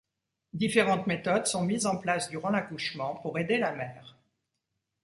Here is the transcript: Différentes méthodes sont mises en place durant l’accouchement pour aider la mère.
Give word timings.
Différentes 0.53 1.05
méthodes 1.05 1.45
sont 1.45 1.63
mises 1.63 1.85
en 1.85 1.95
place 1.95 2.27
durant 2.31 2.49
l’accouchement 2.49 3.17
pour 3.17 3.37
aider 3.37 3.59
la 3.59 3.71
mère. 3.71 4.17